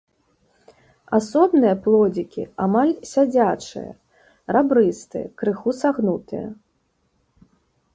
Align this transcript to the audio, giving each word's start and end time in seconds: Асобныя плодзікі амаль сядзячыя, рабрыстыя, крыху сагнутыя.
Асобныя 1.17 1.73
плодзікі 1.83 2.43
амаль 2.67 2.93
сядзячыя, 3.11 3.89
рабрыстыя, 4.59 5.25
крыху 5.43 5.69
сагнутыя. 5.83 6.45